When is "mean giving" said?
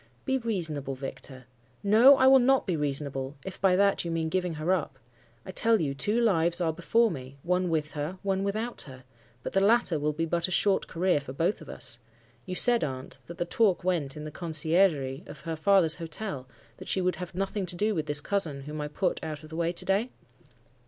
4.09-4.55